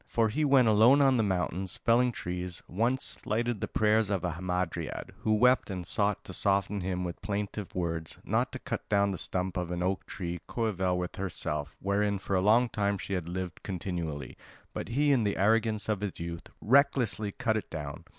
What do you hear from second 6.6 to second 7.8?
him with plaintive